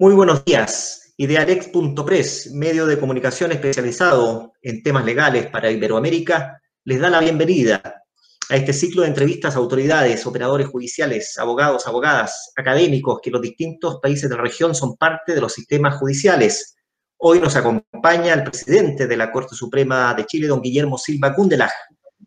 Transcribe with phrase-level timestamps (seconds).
[0.00, 1.12] Muy buenos días.
[1.18, 7.82] Idealex.press, medio de comunicación especializado en temas legales para Iberoamérica, les da la bienvenida
[8.48, 13.98] a este ciclo de entrevistas a autoridades, operadores judiciales, abogados, abogadas, académicos que los distintos
[14.00, 16.76] países de la región son parte de los sistemas judiciales.
[17.18, 21.72] Hoy nos acompaña el presidente de la Corte Suprema de Chile, don Guillermo Silva Cundelaj,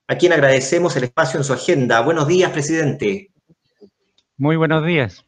[0.09, 2.01] a quien agradecemos el espacio en su agenda.
[2.01, 3.31] Buenos días, presidente.
[4.37, 5.25] Muy buenos días.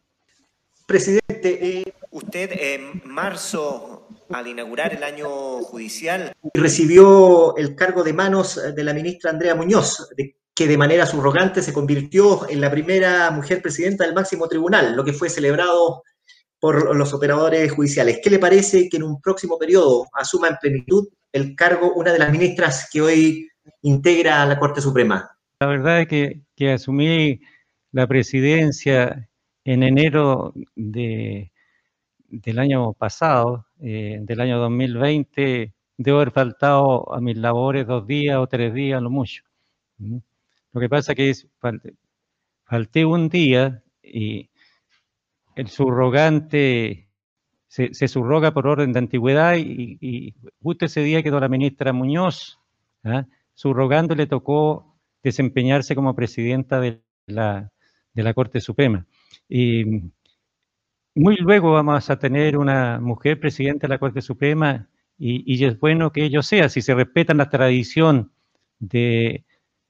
[0.86, 5.28] Presidente, eh, usted en marzo, al inaugurar el año
[5.64, 10.10] judicial, recibió el cargo de manos de la ministra Andrea Muñoz,
[10.56, 15.04] que de manera subrogante se convirtió en la primera mujer presidenta del máximo tribunal, lo
[15.04, 16.04] que fue celebrado
[16.58, 18.22] por los operadores judiciales.
[18.24, 22.20] ¿Qué le parece que en un próximo periodo asuma en plenitud el cargo una de
[22.20, 23.50] las ministras que hoy
[23.82, 25.30] integra la Corte Suprema?
[25.60, 27.42] La verdad es que, que asumí
[27.92, 29.30] la presidencia
[29.66, 31.52] en enero de,
[32.30, 38.38] del año pasado, eh, del año 2020, debo haber faltado a mis labores dos días
[38.38, 39.44] o tres días, lo mucho.
[39.98, 41.48] Lo que pasa que es,
[42.66, 44.50] falté, un día y
[45.56, 47.08] el subrogante
[47.68, 52.60] se, se, subroga por orden de antigüedad y, justo ese día quedó la ministra Muñoz,
[53.04, 53.26] ¿ah?
[53.54, 57.72] subrogando le tocó desempeñarse como presidenta de la,
[58.14, 59.06] de la Corte Suprema.
[59.48, 59.84] Y
[61.16, 66.12] muy luego vamos a tener una mujer presidenta de la Corte Suprema y, es bueno
[66.12, 68.34] que ello sea, si se respetan la tradición
[68.80, 69.46] de,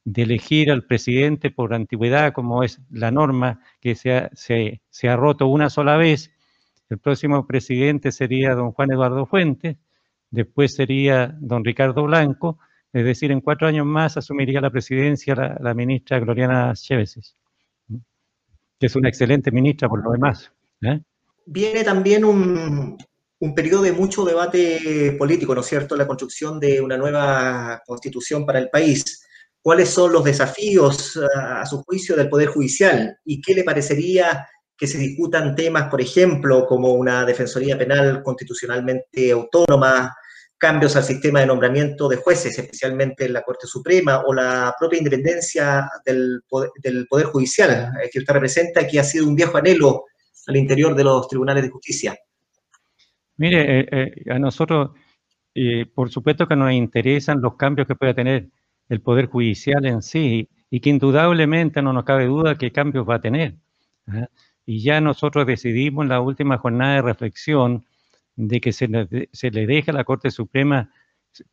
[0.06, 5.48] elegir al presidente por antigüedad, como es la norma que se ha, se, ha roto
[5.48, 6.32] una sola vez,
[6.90, 9.78] el próximo presidente sería don Juan Eduardo Fuentes,
[10.30, 12.60] después sería don Ricardo Blanco,
[12.94, 17.36] es decir, en cuatro años más asumiría la presidencia la, ministra Gloriana Chéveses
[18.80, 20.52] que es una excelente ministra por lo demás.
[20.82, 21.02] ¿eh?
[21.46, 22.98] Viene también un,
[23.56, 28.60] periodo de mucho debate político, ¿no es cierto?, la construcción de una nueva constitución para
[28.60, 29.22] el país.
[29.62, 33.18] ¿Cuáles son los desafíos, a su juicio, del Poder Judicial?
[33.24, 34.48] ¿Y qué le parecería
[34.78, 40.14] que se discutan temas, por ejemplo, como una defensoría penal constitucionalmente autónoma,
[40.58, 44.98] cambios al sistema de nombramiento de jueces, especialmente en la Corte Suprema, o la propia
[44.98, 50.06] independencia del Poder, Judicial eh, que usted representa, que ha sido un viejo anhelo
[50.48, 52.16] al interior de los tribunales de justicia.
[53.38, 54.92] Mire, eh, eh, a nosotros,
[55.94, 58.50] por supuesto que nos interesan los cambios que pueda tener
[58.90, 63.16] el Poder Judicial en sí, y que indudablemente no nos cabe duda qué cambios va
[63.16, 63.56] a tener.
[64.66, 67.86] Y ya nosotros decidimos en la última jornada de reflexión
[68.36, 70.92] de que se le, se le deja a la Corte Suprema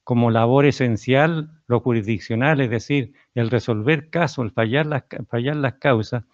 [0.05, 5.75] como labor esencial lo jurisdiccional, es decir, el resolver casos, el fallar las, fallar las
[5.75, 6.25] causas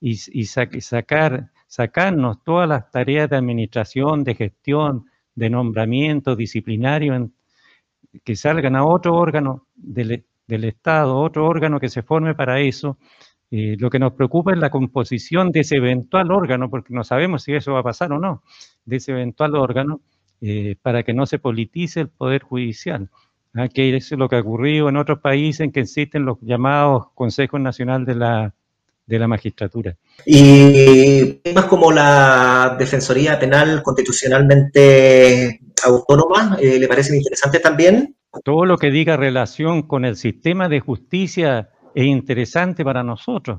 [0.00, 7.30] y, y sacar, sacarnos todas las tareas de administración, de gestión, de nombramiento disciplinario,
[8.22, 12.98] que salgan a otro órgano del, Estado, otro órgano que se forme para eso,
[13.50, 17.44] eh, lo que nos preocupa es la composición de ese eventual órgano, porque no sabemos
[17.44, 18.42] si eso va a pasar o no,
[18.84, 20.02] de ese eventual órgano,
[20.42, 23.08] eh, para que no se politice el Poder Judicial.
[23.54, 23.68] ¿ah?
[23.68, 27.62] Que es lo que ha ocurrido en otros países en que existen los llamados Consejos
[27.62, 28.54] Nacional de la,
[29.06, 29.96] de la Magistratura.
[30.24, 38.16] Y temas como la Defensoría Penal constitucionalmente autónoma, eh, ¿le parecen interesantes también?
[38.44, 43.58] Todo lo que diga relación con el sistema de justicia es interesante para nosotros,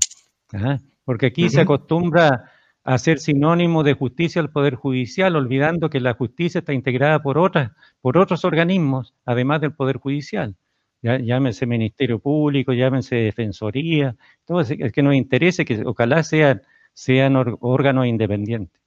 [0.54, 0.80] ¿ah?
[1.06, 2.52] porque aquí se acostumbra
[2.84, 7.38] a ser sinónimo de justicia al Poder Judicial, olvidando que la justicia está integrada por,
[7.38, 7.72] otras,
[8.02, 10.56] por otros organismos, además del Poder Judicial.
[11.04, 14.16] Llámese Ministerio Público, llámese Defensoría,
[14.46, 16.62] todo es que nos interese que ojalá sean,
[16.94, 18.82] sean órganos independientes.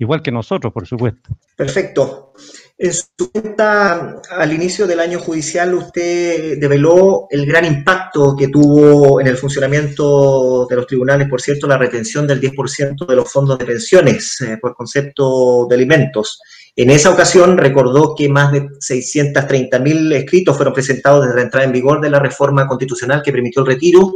[0.00, 1.30] Igual que nosotros, por supuesto.
[1.54, 2.32] Perfecto.
[2.78, 9.20] En su cuenta al inicio del año judicial usted develó el gran impacto que tuvo
[9.20, 13.58] en el funcionamiento de los tribunales, por cierto, la retención del 10% de los fondos
[13.58, 16.40] de pensiones eh, por concepto de alimentos.
[16.76, 21.72] En esa ocasión recordó que más de 630.000 escritos fueron presentados desde la entrada en
[21.72, 24.12] vigor de la reforma constitucional que permitió el retiro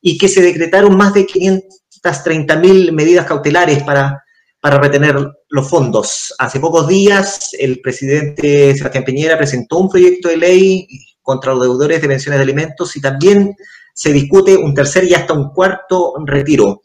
[0.00, 4.24] y que se decretaron más de 530.000 medidas cautelares para
[4.64, 5.14] para retener
[5.50, 6.34] los fondos.
[6.38, 10.88] Hace pocos días el presidente Sebastián Peñera presentó un proyecto de ley
[11.20, 13.54] contra los deudores de pensiones de alimentos y también
[13.92, 16.80] se discute un tercer y hasta un cuarto retiro.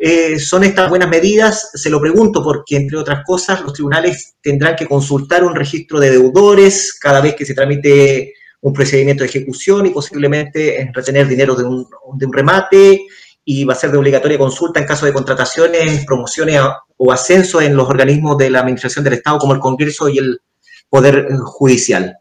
[0.00, 1.70] Eh, ¿Son estas buenas medidas?
[1.74, 6.12] Se lo pregunto porque, entre otras cosas, los tribunales tendrán que consultar un registro de
[6.12, 11.64] deudores cada vez que se tramite un procedimiento de ejecución y posiblemente retener dinero de
[11.64, 13.06] un, de un remate
[13.44, 16.60] y va a ser de obligatoria consulta en caso de contrataciones, promociones
[16.96, 20.40] o ascensos en los organismos de la Administración del Estado como el Congreso y el
[20.88, 22.18] Poder Judicial.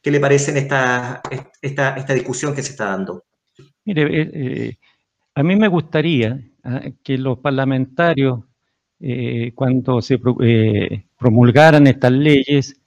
[0.00, 1.22] ¿Qué le parece esta,
[1.60, 3.24] esta, esta discusión que se está dando?
[3.84, 4.76] Mire, eh, eh,
[5.34, 6.38] a mí me gustaría
[7.02, 8.40] que los parlamentarios,
[9.00, 10.18] eh, cuando se
[11.18, 12.80] promulgaran estas leyes,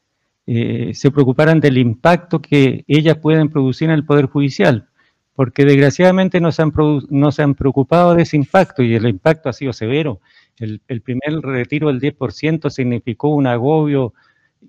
[0.45, 4.89] se preocuparan del impacto que ellas pueden producir en el Poder Judicial,
[5.35, 6.73] porque desgraciadamente no se han,
[7.09, 10.21] no se han preocupado de ese impacto y el impacto ha sido severo.
[10.57, 14.13] El, el primer retiro del 10% significó un agobio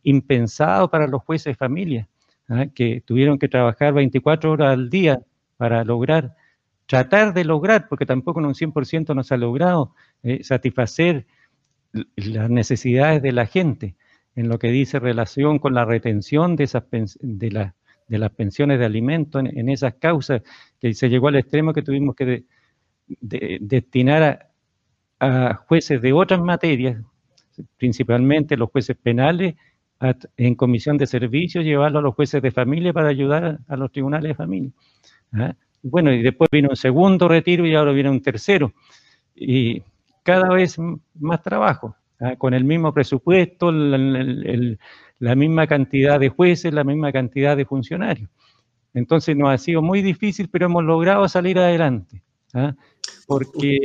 [0.02, 2.08] impensado para los jueces de familia.
[2.50, 2.66] ¿ah?
[2.74, 5.20] que tuvieron que trabajar 24 horas al día
[5.56, 6.34] para lograr,
[6.90, 9.94] tratar de lograr, porque tampoco en un 100% no se ha logrado
[10.24, 11.24] eh, satisfacer
[12.16, 13.94] las necesidades de la gente
[14.34, 17.70] en lo que dice relación con la retención de, esas de,
[18.08, 20.42] de las pensiones de alimentos en, esas causas,
[20.80, 22.42] que se llegó al extremo que tuvimos que
[23.06, 24.50] destinar
[25.20, 27.00] a jueces de otras materias,
[27.76, 29.54] principalmente los jueces penales,
[30.36, 34.30] en comisión de servicios, llevarlo a los jueces de familia para ayudar a los tribunales
[34.30, 34.70] de familia.
[35.34, 35.54] ¿ah?
[35.82, 38.72] Bueno, y después vino un segundo retiro y ahora viene un tercero.
[39.34, 39.82] Y
[40.22, 40.76] cada vez
[41.18, 42.36] más trabajo, ¿ah?
[42.36, 48.28] con el mismo presupuesto, la misma cantidad de jueces, la misma cantidad de funcionarios.
[48.92, 52.22] Entonces nos ha sido muy difícil, pero hemos logrado salir adelante.
[52.54, 52.74] ¿ah?
[53.26, 53.78] Porque...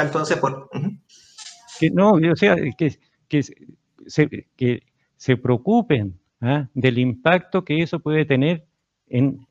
[0.00, 0.68] entonces por...
[1.78, 2.96] Que no, o sea, que,
[3.28, 3.42] que,
[4.56, 4.82] que
[5.16, 6.68] se preocupen ¿ah?
[6.74, 8.64] del impacto que eso puede tener
[9.08, 9.46] en,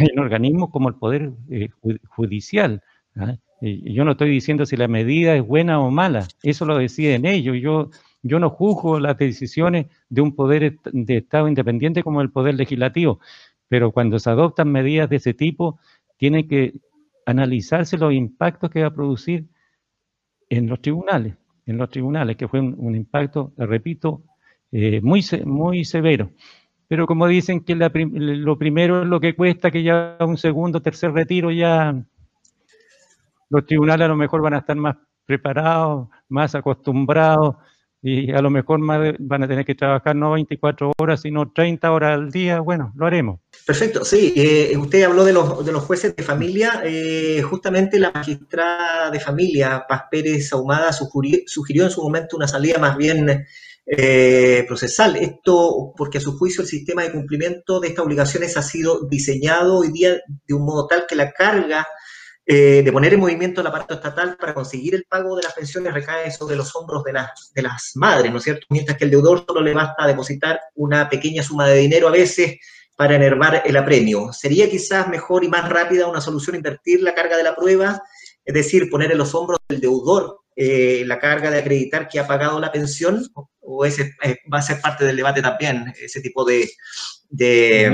[0.18, 1.68] organismos como el Poder eh,
[2.08, 2.82] Judicial.
[3.16, 3.36] ¿ah?
[3.60, 7.56] yo no estoy diciendo si la medida es buena o mala, eso lo deciden ellos.
[7.60, 7.90] Yo,
[8.22, 13.20] yo no juzgo las decisiones de un poder de Estado independiente como el Poder Legislativo,
[13.68, 15.78] pero cuando se adoptan medidas de ese tipo,
[16.16, 16.74] tienen que
[17.26, 19.46] analizarse los impactos que va a producir
[20.48, 21.36] en los tribunales,
[21.66, 24.22] en los tribunales, que fue un impacto, repito,
[24.72, 26.30] eh, muy, muy severo.
[26.90, 31.12] Pero como dicen que lo primero es lo que cuesta, que ya un segundo, tercer
[31.12, 31.94] retiro ya
[33.48, 37.54] los tribunales a lo mejor van a estar más preparados, más acostumbrados
[38.02, 38.80] y a lo mejor
[39.20, 42.58] van a tener que trabajar no 24 horas, sino 30 horas al día.
[42.58, 43.38] Bueno, lo haremos.
[43.64, 44.34] Perfecto, sí.
[44.34, 46.82] Eh, usted habló de los, de los jueces de familia.
[46.82, 52.80] Eh, justamente la magistrada de familia, Paz Pérez Ahumada, sugirió en su momento una salida
[52.80, 53.46] más bien
[53.92, 55.16] eh, procesal.
[55.16, 59.78] Esto porque a su juicio el sistema de cumplimiento de estas obligaciones ha sido diseñado
[59.78, 60.16] hoy día
[60.46, 61.84] de un modo tal que la carga
[62.46, 65.92] eh, de poner en movimiento el aparato estatal para conseguir el pago de las pensiones
[65.92, 68.66] recae sobre los hombros de, las de las madres, ¿no es cierto?
[68.70, 72.58] Mientras que el deudor solo le basta depositar una pequeña suma de dinero a veces
[72.96, 74.32] para enervar el apremio.
[74.32, 78.02] ¿Sería quizás mejor y más rápida una solución invertir la carga de la prueba,
[78.44, 82.26] es decir, poner en los hombros del deudor eh, la carga de acreditar que ha
[82.26, 83.22] pagado la pensión
[83.60, 86.68] o ese eh, va a ser parte del debate también, ese tipo de,
[87.30, 87.86] de,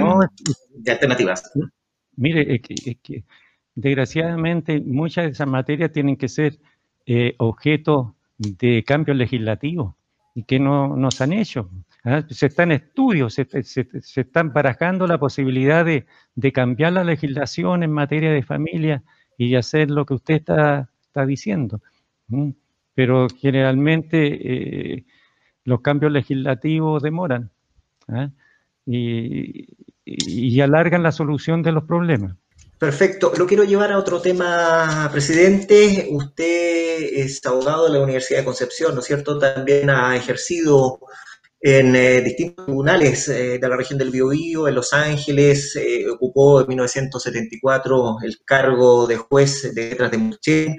[0.88, 1.50] alternativas?
[2.16, 3.24] Mire, que,
[3.74, 6.58] desgraciadamente muchas de esas materias tienen que ser
[7.04, 9.94] eh, objeto de cambios legislativos
[10.34, 11.70] y que no nos han hecho.
[12.04, 12.22] ¿ah?
[12.28, 13.86] Se están estudios, se, se,
[14.20, 19.02] están barajando la posibilidad de, de, cambiar la legislación en materia de familia
[19.38, 21.80] y hacer lo que usted está, está diciendo.
[22.94, 25.04] Pero generalmente eh,
[25.64, 27.50] los cambios legislativos demoran
[28.08, 28.30] ¿ah?
[28.86, 29.66] y,
[30.60, 32.36] alargan la solución de los problemas.
[32.78, 33.32] Perfecto.
[33.36, 36.08] Lo quiero llevar a otro tema, presidente.
[36.10, 39.38] Usted es abogado de la Universidad de Concepción, ¿no es cierto?
[39.38, 41.00] También ha ejercido
[41.60, 45.78] en eh, distintos tribunales eh, de la región del Biobío, en Los Ángeles,
[46.12, 50.76] ocupó en 1974 el cargo de juez de letras de Murchén,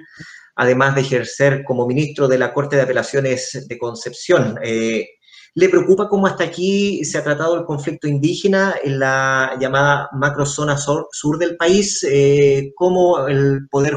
[0.58, 4.58] además de ejercer como ministro de la Corte de Apelaciones de Concepción.
[4.64, 5.08] Eh,
[5.54, 10.78] ¿Le preocupa cómo hasta aquí se ha tratado el conflicto indígena en la llamada macrozona
[10.78, 12.06] sur, sur del país?
[12.10, 13.96] Eh, ¿Cómo el Poder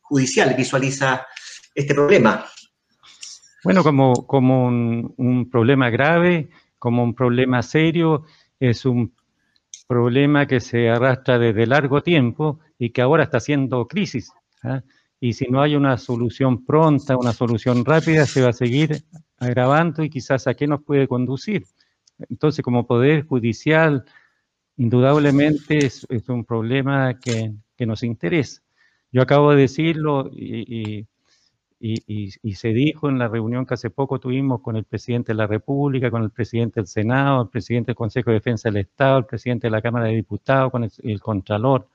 [0.00, 1.26] Judicial visualiza
[1.74, 2.46] este problema?
[3.64, 8.24] Bueno, como, como un, un, problema grave, como un problema serio,
[8.58, 9.14] es un
[9.86, 14.32] problema que se arrastra desde largo tiempo y que ahora está haciendo crisis.
[14.62, 14.82] ¿ah?
[15.22, 19.04] Y si no hay una solución pronta, una solución rápida, se va a seguir
[19.38, 21.64] agravando y quizás a qué nos puede conducir.
[22.28, 24.04] Entonces, como poder judicial,
[24.76, 27.54] indudablemente es, un problema que,
[27.86, 28.62] nos interesa.
[29.12, 31.06] Yo acabo de decirlo y,
[31.78, 35.46] y, se dijo en la reunión que hace poco tuvimos con el presidente de la
[35.46, 39.26] República, con el presidente del Senado, el presidente del Consejo de Defensa del Estado, el
[39.26, 41.86] presidente de la Cámara de Diputados, con el, Contralor,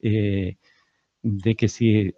[0.00, 0.56] eh,
[1.22, 2.14] de que si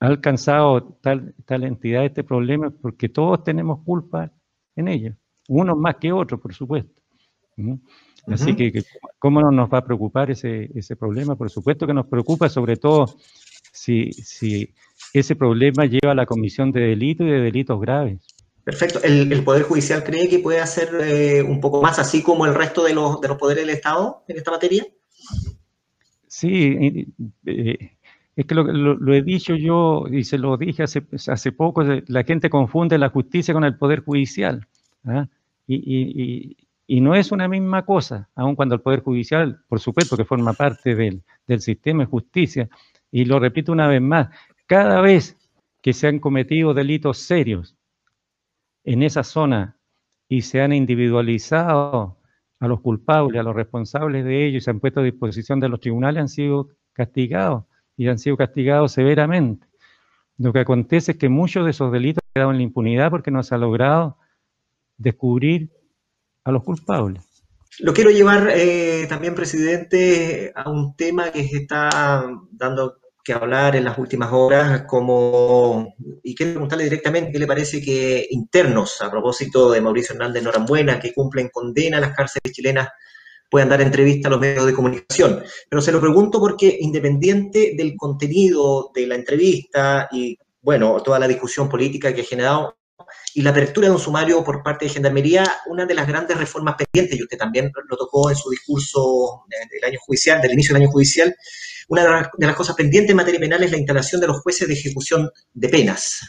[0.00, 4.32] ha alcanzado tal, tal entidad este problema porque todos tenemos culpa
[4.74, 5.14] en ello,
[5.48, 7.00] unos más que otros, por supuesto.
[8.26, 8.82] Así que,
[9.18, 11.36] ¿cómo no nos va a preocupar ese, ese problema?
[11.36, 13.14] Por supuesto que nos preocupa, sobre todo
[13.72, 14.74] si, si
[15.12, 18.20] ese problema lleva a la comisión de delitos y de delitos graves.
[18.64, 19.00] Perfecto.
[19.02, 22.84] ¿El, Poder Judicial cree que puede hacer eh, un poco más, así como el resto
[22.84, 24.86] de los, de los poderes del Estado en esta materia?
[26.28, 27.06] Sí,
[27.46, 27.98] eh,
[28.40, 32.48] es que lo, he dicho yo y se lo dije hace, hace poco, la gente
[32.48, 34.66] confunde la justicia con el Poder Judicial.
[35.04, 35.28] ¿ah?
[35.66, 36.56] Y,
[36.88, 40.94] no es una misma cosa, aun cuando el Poder Judicial, por supuesto que forma parte
[40.94, 42.68] del, del sistema de justicia,
[43.10, 44.30] y lo repito una vez más,
[44.66, 45.36] cada vez
[45.82, 47.76] que se han cometido delitos serios
[48.84, 49.76] en esa zona
[50.30, 52.16] y se han individualizado
[52.58, 55.68] a los culpables, a los responsables de ello y se han puesto a disposición de
[55.68, 57.64] los tribunales, han sido castigados
[58.00, 59.66] y han sido castigados severamente.
[60.38, 63.30] Lo que acontece es que muchos de esos delitos han quedado en la impunidad porque
[63.30, 64.16] no se ha logrado
[64.96, 65.70] descubrir
[66.44, 67.22] a los culpables.
[67.80, 73.76] Lo quiero llevar eh, también, presidente, a un tema que se está dando que hablar
[73.76, 79.10] en las últimas horas, como, y quiero preguntarle directamente qué le parece que internos, a
[79.10, 82.88] propósito de Mauricio Hernández Norambuena, que cumplen condena en las cárceles chilenas,
[83.50, 85.42] puedan dar entrevista a los medios de comunicación.
[85.68, 91.28] Pero se lo pregunto porque independiente del contenido de la entrevista y, bueno, toda la
[91.28, 92.76] discusión política que ha generado
[93.34, 96.76] y la apertura de un sumario por parte de Gendarmería, una de las grandes reformas
[96.76, 100.82] pendientes, y usted también lo tocó en su discurso del año judicial, del inicio del
[100.82, 101.34] año judicial,
[101.88, 104.74] una de las cosas pendientes en materia penal es la instalación de los jueces de
[104.74, 106.20] ejecución de penas.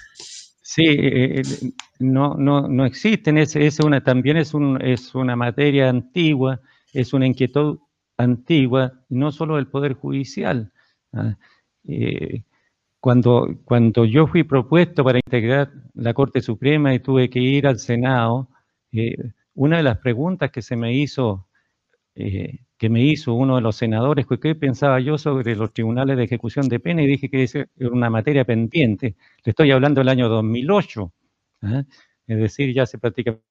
[0.62, 5.36] Sí, eh, eh, no, no, no existen, es, es una, también es, un, es una
[5.36, 6.62] materia antigua,
[6.94, 7.80] es una inquietud
[8.18, 10.72] antigua, no solo del Poder Judicial.
[11.14, 11.36] ¿ah?
[11.88, 12.44] Eh,
[13.00, 17.80] cuando, cuando yo fui propuesto para integrar la Corte Suprema y tuve que ir al
[17.80, 18.50] Senado,
[19.56, 21.48] una de las preguntas que se me hizo
[22.82, 26.68] que me hizo uno de los senadores, qué pensaba yo sobre los tribunales de ejecución
[26.68, 29.16] de pena y dije que era una materia pendiente.
[29.46, 31.14] Le estoy hablando del año 2008,
[31.62, 31.84] ¿ah?
[32.26, 33.44] es decir, ya hace prácticamente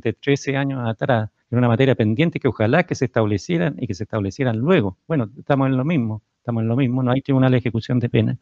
[0.00, 1.30] 13 años atrás.
[1.50, 4.98] Era una materia pendiente que ojalá que se establecieran y que se establecieran luego.
[5.06, 8.08] Bueno, estamos en lo mismo, estamos en lo mismo, no hay tribunal de ejecución de
[8.08, 8.38] pena.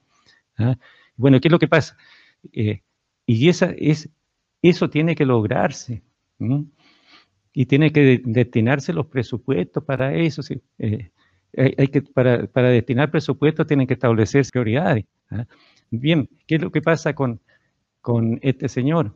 [0.58, 0.76] ¿ah?
[1.16, 1.96] Bueno, ¿qué es lo que pasa?
[2.52, 2.82] Eh,
[3.26, 4.08] y esa, es,
[4.62, 6.02] eso tiene que lograrse
[7.52, 10.42] y tiene que destinarse los presupuestos para eso.
[10.78, 11.10] Eh,
[11.56, 15.04] hay, que, para, para, destinar presupuestos tienen que establecer prioridades.
[15.30, 15.44] ¿ah?
[15.90, 17.40] Bien, ¿qué es lo que pasa con,
[18.00, 19.14] con este señor?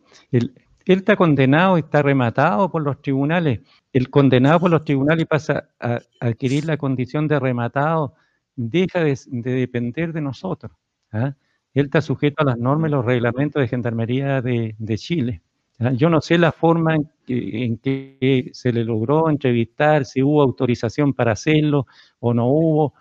[0.92, 3.60] Él está condenado y está rematado por los tribunales.
[3.92, 8.14] El condenado por los tribunales pasa a, adquirir la condición de rematado,
[8.54, 10.72] deja de, depender de nosotros.
[11.12, 11.34] ¿ah?
[11.74, 15.42] Él está sujeto a las normas y los reglamentos de Gendarmería de, Chile.
[15.80, 15.92] ¿ah?
[15.92, 21.32] Yo no sé la forma en que se le logró entrevistar, si hubo autorización para
[21.32, 21.86] hacerlo
[22.20, 22.94] o no hubo,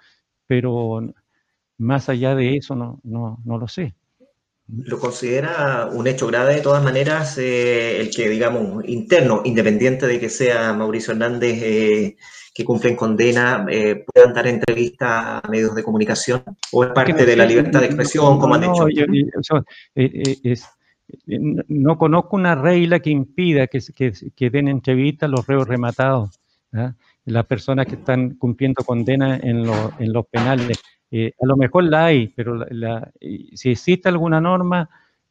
[0.47, 1.13] pero
[1.77, 3.93] más allá de eso no lo sé.
[4.67, 10.19] ¿Lo considera un hecho grave de todas maneras eh, el que, digamos, interno, independiente de
[10.19, 12.17] que sea Mauricio Hernández eh,
[12.51, 16.43] que cumple en condena, eh, puedan dar entrevista a medios de comunicación?
[16.71, 18.87] ¿O es parte de la libertad de expresión, como han dicho?
[19.93, 20.67] es,
[21.27, 23.81] no conozco una regla que impida que,
[24.35, 26.39] que, den entrevistas a los reos rematados,
[26.73, 26.95] ¿ah?
[27.25, 29.69] las personas que están cumpliendo condena en,
[29.99, 30.79] en los penales.
[31.11, 32.65] Eh, a lo mejor la hay, pero
[33.53, 34.89] si existe alguna norma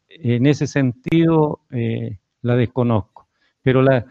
[0.09, 3.29] en ese sentido, eh, la desconozco.
[3.63, 4.05] Pero la,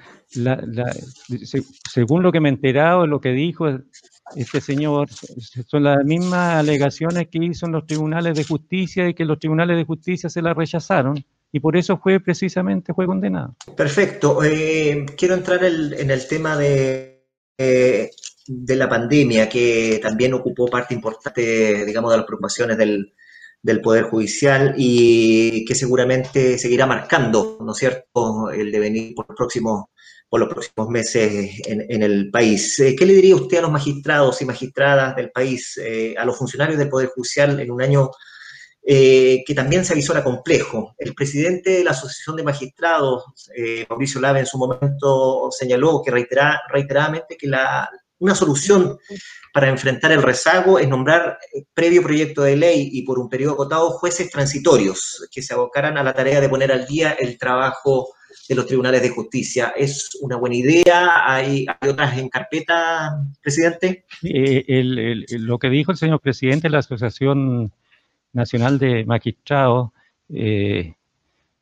[1.90, 3.68] según lo que me he enterado, lo que dijo
[4.36, 9.26] este señor, son las mismas alegaciones que hizo en los tribunales de justicia y que
[9.26, 13.56] los tribunales de justicia se la rechazaron y por eso fue precisamente fue condenado.
[13.78, 14.44] Perfecto.
[14.44, 17.28] Eh, quiero entrar en el tema de,
[17.60, 18.10] eh,
[18.48, 23.14] de la pandemia, que también ocupó parte importante, digamos, de las preocupaciones del,
[23.82, 29.86] Poder Judicial y que seguramente seguirá marcando, ¿no es cierto?, el devenir por los próximos,
[30.28, 32.78] por los próximos meses en, el país.
[32.80, 35.80] Eh, ¿Qué le diría usted a los magistrados y magistradas del país,
[36.18, 38.12] a los funcionarios del Poder Judicial en un año
[38.86, 40.94] eh, que también se avisora complejo.
[40.98, 43.24] El presidente de la Asociación de Magistrados,
[43.56, 48.98] eh, Mauricio Lave, en su momento señaló que reitera, reiteradamente que la, una solución
[49.54, 53.54] para enfrentar el rezago es nombrar eh, previo proyecto de ley y por un periodo
[53.54, 58.10] acotado jueces transitorios que se abocaran a la tarea de poner al día el trabajo
[58.48, 59.74] de los tribunales de justicia.
[59.76, 61.32] ¿Es una buena idea?
[61.34, 64.06] ¿Hay, otras en carpeta, presidente?
[64.22, 67.72] lo que dijo el señor presidente de la Asociación
[68.34, 69.92] Nacional de Magistrados
[70.30, 70.96] eh,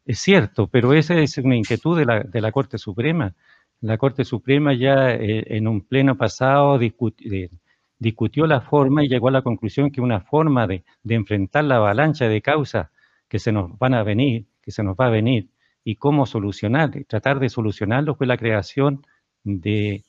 [0.05, 3.34] es cierto, pero esa es una inquietud de la, de la Corte Suprema.
[3.82, 9.32] La Corte Suprema ya eh, en un pleno pasado discutió la forma y llegó a
[9.32, 12.90] la conclusión que una forma de, de enfrentar la avalancha de causas
[13.28, 15.50] que se nos van a venir, que se nos va a venir,
[15.84, 19.06] y cómo solucionar, tratar de solucionarlo fue la creación
[19.44, 20.04] de,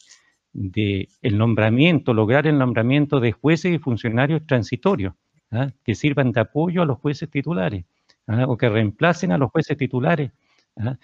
[0.52, 5.14] el nombramiento, lograr el nombramiento de jueces y funcionarios transitorios,
[5.50, 5.70] ¿ah?
[5.84, 7.84] que sirvan de apoyo a los jueces titulares,
[8.26, 8.44] ¿ah?
[8.46, 10.32] o que reemplacen a los jueces titulares.
[10.76, 10.96] ¿ah?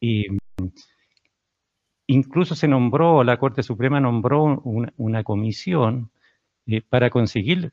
[0.00, 0.26] Y
[2.12, 6.10] incluso se nombró, la Corte Suprema nombró una, comisión
[6.66, 7.72] eh, para conseguir,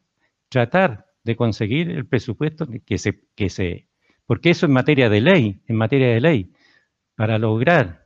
[0.50, 3.90] tratar de conseguir el presupuesto que se, que se
[4.30, 6.54] porque eso en materia de ley, en materia de ley,
[7.16, 8.06] para lograr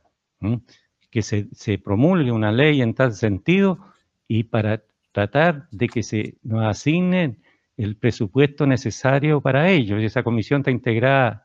[1.10, 3.78] que se, promulgue una ley en tal sentido
[4.26, 7.36] y para tratar de que se nos asigne
[7.76, 10.00] el presupuesto necesario para ello.
[10.00, 11.44] Y esa comisión está integrada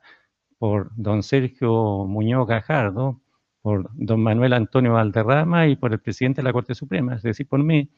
[0.57, 3.19] por don Sergio Muñoz Gajardo,
[3.61, 7.47] por don Manuel Antonio Valderrama y por el presidente de la Corte Suprema, es decir,
[7.47, 7.89] por mí.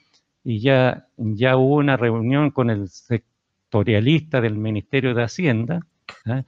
[0.44, 5.82] Y ya, ya hubo una reunión con el sectorialista del Ministerio de Hacienda,
[6.26, 6.44] ¿ah?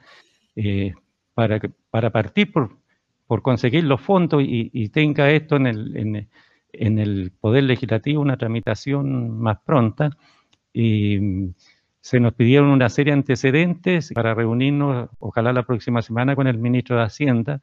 [0.56, 0.94] Eh,
[1.34, 2.78] para, para partir por,
[3.28, 6.28] por conseguir los fondos y, tenga esto en el,
[6.74, 10.12] en, el Poder Legislativo una tramitación más pronta.
[10.74, 11.54] Y mm,
[12.02, 16.58] se nos pidieron una serie de antecedentes para reunirnos, ojalá la próxima semana, con el
[16.58, 17.62] ministro de Hacienda,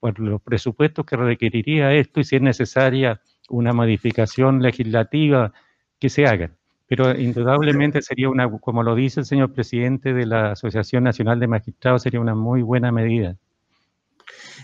[0.00, 5.52] por los presupuestos que requeriría esto y si es necesaria una modificación legislativa
[5.98, 6.50] que se haga
[6.90, 11.46] pero indudablemente sería una, como lo dice el señor presidente de la Asociación Nacional de
[11.46, 13.36] Magistrados, sería una muy buena medida.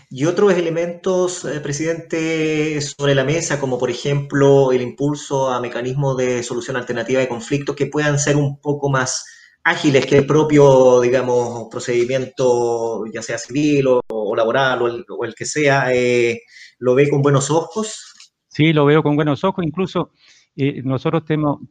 [0.09, 6.17] Y otros elementos, eh, presidente, sobre la mesa, como por ejemplo el impulso a mecanismos
[6.17, 9.25] de solución alternativa de conflictos que puedan ser un poco más
[9.67, 15.93] ágiles que el propio, digamos, procedimiento, ya sea civil o, laboral o el, que sea,
[15.93, 16.41] eh,
[16.79, 18.13] ¿lo ve con buenos ojos?
[18.47, 20.11] Sí, lo veo con buenos ojos, incluso
[20.55, 21.23] eh, nosotros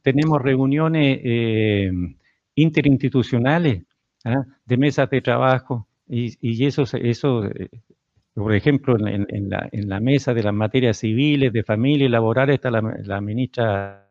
[0.02, 1.90] tenemos reuniones eh,
[2.54, 3.82] interinstitucionales
[4.24, 4.44] ¿ah?
[4.64, 7.68] de mesas de trabajo y, eso, eso eh,
[8.34, 9.48] por ejemplo, en,
[9.88, 14.05] la, mesa de las materias civiles, de familia y laboral está la, ministra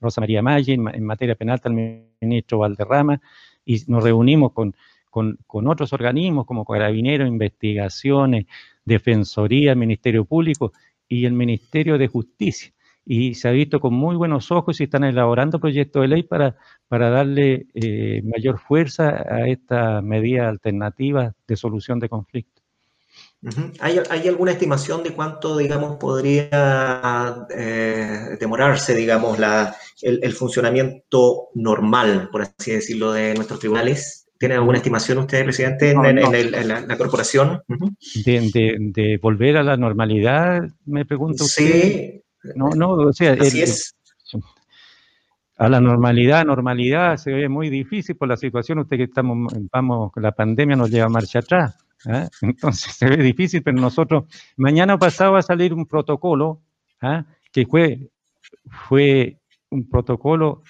[0.00, 3.20] Rosa María Maggi, en, materia penal está el ministro Valderrama,
[3.64, 4.74] y nos reunimos con,
[5.10, 8.46] con otros organismos como Carabineros, Investigaciones,
[8.84, 10.72] Defensoría, Ministerio Público
[11.08, 12.74] y el Ministerio de Justicia
[13.06, 16.56] y se ha visto con muy buenos ojos y están elaborando proyectos de ley para,
[16.88, 22.53] para darle eh, mayor fuerza a esta medida alternativa de solución de conflictos.
[23.80, 32.42] ¿Hay, alguna estimación de cuánto, digamos, podría eh, demorarse, digamos, la, el, funcionamiento normal, por
[32.42, 34.26] así decirlo, de nuestros tribunales?
[34.38, 37.60] ¿Tiene alguna estimación usted, presidente, en, la, corporación?
[38.24, 41.82] de, volver a la normalidad, me pregunto usted.
[41.82, 42.22] Sí,
[42.56, 43.94] no, no, o sea, es.
[45.58, 48.78] a la normalidad, normalidad se ve muy difícil por la situación.
[48.78, 51.83] Usted que estamos, vamos, la pandemia nos lleva a marcha atrás.
[52.06, 52.28] ¿Eh?
[52.42, 54.24] Entonces se ve difícil, pero nosotros,
[54.56, 56.62] mañana pasado va a salir un protocolo
[57.02, 57.22] ¿eh?
[57.52, 58.10] que fue,
[58.88, 59.38] fue
[59.70, 60.62] un protocolo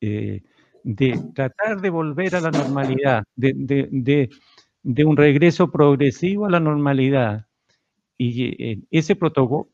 [0.00, 0.42] eh,
[0.82, 4.30] de tratar de volver a la normalidad, de, de,
[4.82, 7.46] de un regreso progresivo a la normalidad.
[8.16, 9.70] Y ese protocolo,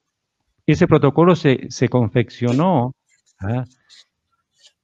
[0.66, 2.94] ese protocolo se, confeccionó
[3.40, 3.64] ¿ah?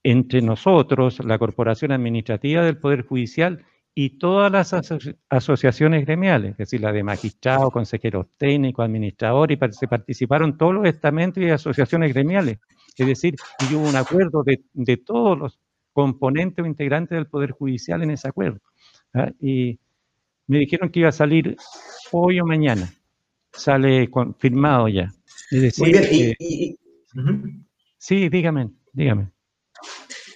[0.05, 3.65] entre nosotros, la Corporación Administrativa del Poder Judicial
[3.95, 4.75] y todas las
[5.29, 10.87] asociaciones gremiales, es decir, la de magistrados, consejeros técnicos, administradores, y se participaron todos los
[10.87, 12.59] estamentos y asociaciones gremiales.
[12.97, 13.37] Es decir,
[13.69, 15.59] y hubo un acuerdo de, todos los
[15.93, 18.61] componentes o integrantes del Poder Judicial en ese acuerdo.
[19.15, 19.31] ¿ah?
[19.41, 19.79] Y
[20.47, 21.57] me dijeron que iba a salir
[22.13, 22.93] hoy o mañana.
[23.53, 25.13] Sale confirmado ya.
[25.51, 27.59] Muy bien.
[27.99, 29.31] Sí, dígame, dígame.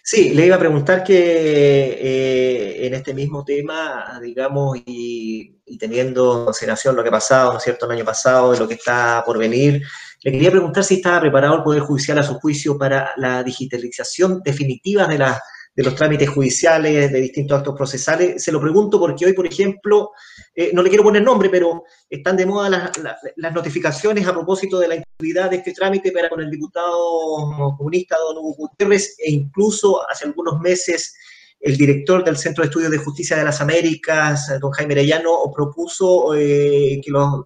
[0.08, 6.44] Sí, le iba a preguntar que eh, en este mismo tema, digamos, y, teniendo en
[6.44, 9.24] consideración lo que ha pasado, ¿no es cierto?, el año pasado y lo que está
[9.26, 9.82] por venir,
[10.22, 14.42] le quería preguntar si estaba preparado el Poder Judicial a su juicio para la digitalización
[14.44, 15.42] definitiva de la
[15.76, 18.42] de los trámites judiciales, de distintos actos procesales.
[18.42, 20.10] Se lo pregunto porque hoy, por ejemplo,
[20.54, 22.90] eh, no le quiero poner nombre, pero están de moda
[23.36, 28.16] las, notificaciones a propósito de la integridad de este trámite para con el diputado comunista
[28.16, 31.14] don Hugo Gutiérrez e incluso hace algunos meses
[31.60, 36.34] el director del Centro de Estudios de Justicia de las Américas, don Jaime Arellano, propuso
[36.34, 37.44] eh, que los,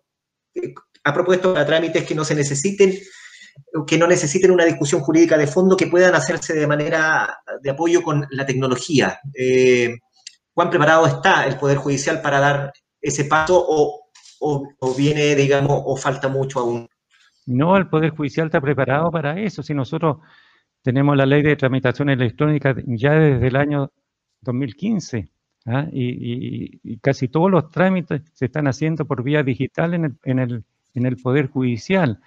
[0.54, 2.96] eh, ha propuesto para trámites que no se necesiten
[3.86, 8.02] que no necesiten una discusión jurídica de fondo, que puedan hacerse de manera de apoyo
[8.02, 9.18] con la tecnología.
[9.34, 9.98] Eh,
[10.52, 13.64] cuán preparado está el Poder Judicial para dar ese paso
[14.40, 16.88] o, viene, digamos, o falta mucho aún.
[17.46, 19.62] No, el Poder Judicial está preparado para eso.
[19.62, 20.18] Si nosotros
[20.82, 23.90] tenemos la ley de tramitación electrónica ya desde el año
[24.42, 25.28] 2015
[25.66, 25.86] ¿ah?
[25.92, 30.64] y, casi todos los trámites se están haciendo por vía digital en el, en el,
[30.94, 32.20] en el Poder Judicial.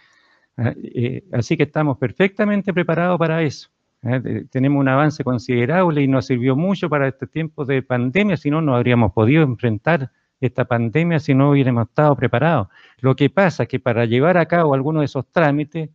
[0.58, 0.74] ¿Ah?
[0.78, 3.70] Eh, así que estamos perfectamente preparados para eso.
[4.04, 4.20] ¿ah?
[4.50, 8.62] Tenemos un avance considerable y nos sirvió mucho para este tiempo de pandemia, si no,
[8.62, 12.68] no habríamos podido enfrentar esta pandemia si no hubiéramos estado preparados.
[13.00, 15.90] Lo que pasa es que para llevar a cabo algunos de esos trámites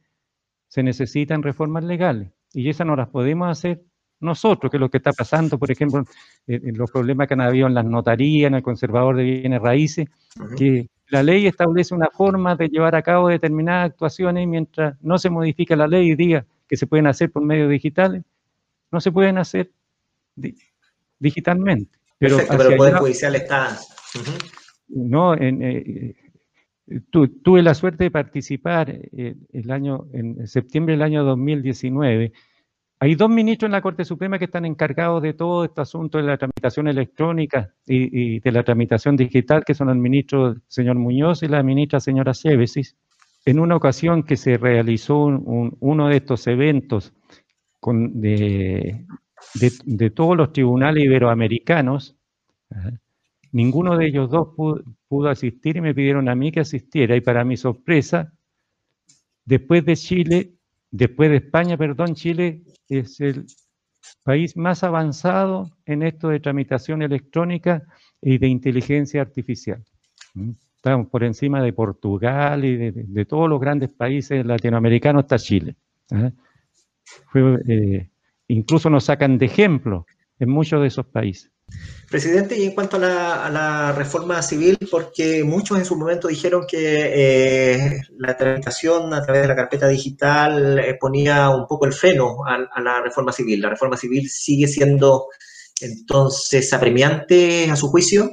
[0.68, 3.82] se necesitan reformas legales y esas no las podemos hacer
[4.20, 6.04] nosotros, que es lo que está pasando, por ejemplo,
[6.46, 10.08] en los problemas que han habido en las notarías, en el conservador de bienes raíces,
[10.56, 15.30] que la ley establece una forma de llevar a cabo determinadas actuaciones mientras no se
[15.30, 18.22] modifica la ley y diga que se pueden hacer por medios digitales,
[18.90, 19.70] no se pueden hacer
[21.18, 21.98] digitalmente.
[22.18, 23.78] Pero, pero el Poder Judicial está...
[24.88, 26.16] No, en, eh,
[27.42, 32.32] tuve la suerte de participar eh, el año, en septiembre del año 2019
[33.00, 36.24] hay dos ministros en la Corte Suprema que están encargados de todo este asunto de
[36.24, 41.48] la tramitación electrónica y, de la tramitación digital, que son el ministro señor Muñoz y
[41.48, 42.96] la ministra señora Chévesis.
[43.44, 47.14] En una ocasión que se realizó uno de estos eventos
[47.82, 49.06] de,
[50.14, 52.16] todos los tribunales iberoamericanos,
[53.52, 54.48] ninguno de ellos dos
[55.06, 57.14] pudo asistir y me pidieron a mí que asistiera.
[57.14, 58.32] Y para mi sorpresa,
[59.44, 60.57] después de Chile,
[60.90, 63.46] después de España, perdón, Chile es el
[64.22, 67.82] país más avanzado en esto de tramitación electrónica
[68.20, 69.84] y de inteligencia artificial.
[70.34, 70.50] ¿Mm?
[70.76, 75.74] Estamos por encima de Portugal y de, todos los grandes países latinoamericanos hasta Chile.
[76.12, 76.30] ¿eh?
[77.34, 78.08] Eh,
[78.46, 80.06] incluso nos sacan de ejemplo
[80.38, 81.50] en muchos de esos países.
[82.10, 86.78] Presidente, y en cuanto a la, reforma civil, porque muchos en su momento dijeron que
[86.80, 92.46] eh, la tramitación a través de la carpeta digital eh, ponía un poco el freno
[92.46, 93.60] a, la reforma civil.
[93.60, 95.26] ¿La reforma civil sigue siendo
[95.82, 98.30] entonces apremiante a su juicio?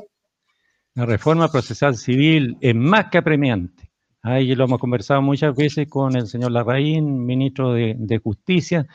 [0.94, 3.92] La reforma procesal civil es más que apremiante.
[4.22, 8.88] Ahí lo hemos conversado muchas veces con el señor Larraín, ministro de Justicia,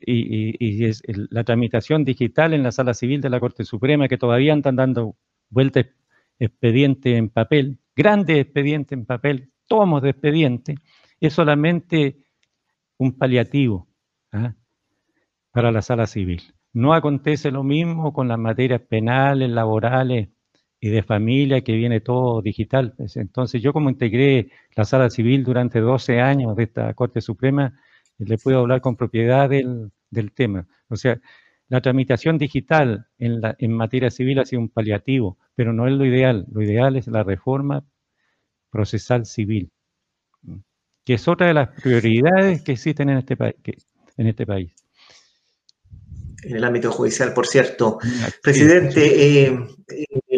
[0.00, 4.54] y, es la tramitación digital en la sala civil de la Corte Suprema, que todavía
[4.54, 5.16] están dando
[5.48, 5.86] vueltas
[6.38, 10.74] expediente en papel, grandes expedientes en papel, tomos de expediente,
[11.20, 12.16] es solamente
[12.98, 13.88] un paliativo
[14.32, 14.54] ¿ah?
[15.52, 16.42] para la sala civil.
[16.72, 20.28] No acontece lo mismo con las materias penales, laborales
[20.80, 22.94] y de familia, que viene todo digital.
[22.96, 27.74] Pues, entonces yo como integré la sala civil durante 12 años de esta Corte Suprema,
[28.24, 29.92] le puedo hablar con propiedad del,
[30.34, 30.66] tema.
[30.88, 31.20] O sea,
[31.68, 35.94] la tramitación digital en, la, en materia civil ha sido un paliativo, pero no es
[35.94, 36.46] lo ideal.
[36.52, 37.84] Lo ideal es la reforma
[38.70, 39.70] procesal civil,
[41.04, 43.36] que es otra de las prioridades que existen en este,
[44.16, 44.72] en este país
[46.42, 47.98] en el ámbito judicial, por cierto.
[48.42, 49.58] Presidente, eh,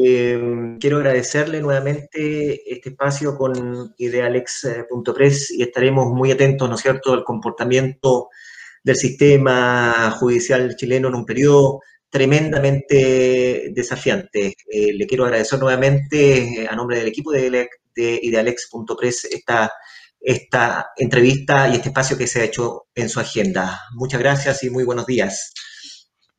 [0.04, 7.12] eh, quiero agradecerle nuevamente este espacio con idealex.press y estaremos muy atentos, ¿no es cierto?,
[7.12, 8.28] al comportamiento
[8.82, 14.54] del sistema judicial chileno en un periodo tremendamente desafiante.
[14.70, 19.72] Eh, le quiero agradecer nuevamente a nombre del equipo de, de idealex.press esta,
[20.20, 23.80] esta entrevista y este espacio que se ha hecho en su agenda.
[23.94, 25.52] Muchas gracias y muy buenos días.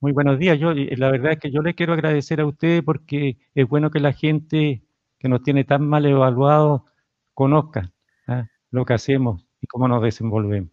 [0.04, 0.60] Muy buenos días.
[0.60, 4.02] Yo, la verdad es que yo le quiero agradecer a usted porque es bueno que
[4.02, 4.84] la gente
[5.18, 6.88] que nos tiene tan mal evaluado
[7.34, 7.90] conozca
[8.28, 8.46] ¿ah?
[8.70, 10.72] lo que hacemos y cómo nos desenvolvemos.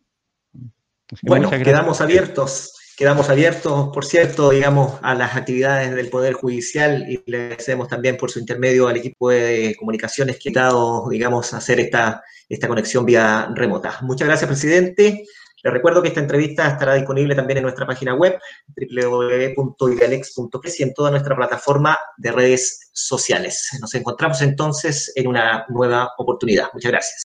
[1.23, 7.23] Bueno, quedamos abiertos, quedamos abiertos, por cierto, digamos, a las actividades del Poder Judicial y
[7.31, 11.79] le agradecemos también por su intermedio al equipo de comunicaciones que ha dado, digamos, hacer
[11.79, 13.97] esta, esta conexión vía remota.
[14.03, 15.25] Muchas gracias, presidente.
[15.63, 18.39] Les recuerdo que esta entrevista estará disponible también en nuestra página web
[18.77, 23.71] www.idealex.press y en toda nuestra plataforma de redes sociales.
[23.81, 26.69] Nos encontramos entonces en una nueva oportunidad.
[26.73, 27.30] Muchas gracias.